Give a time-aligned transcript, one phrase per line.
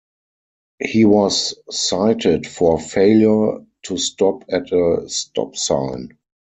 [0.81, 6.17] He was cited for failure to stop at a stop sign.